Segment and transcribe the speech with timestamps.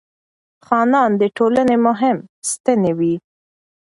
[0.65, 2.17] خانان د ټولنې مهم
[2.51, 3.13] ستنې وې.